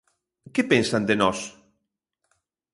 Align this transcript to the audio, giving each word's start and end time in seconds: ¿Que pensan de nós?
¿Que 0.53 0.63
pensan 0.71 1.03
de 1.09 1.15
nós? 1.21 1.39